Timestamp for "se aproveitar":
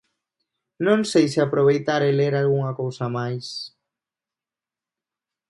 1.33-2.01